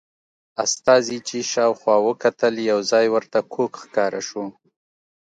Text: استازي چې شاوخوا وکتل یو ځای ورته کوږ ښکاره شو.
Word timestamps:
استازي 0.65 1.17
چې 1.27 1.37
شاوخوا 1.51 1.97
وکتل 2.07 2.53
یو 2.71 2.79
ځای 2.91 3.05
ورته 3.15 3.39
کوږ 3.53 3.71
ښکاره 3.83 4.21
شو. 4.27 4.45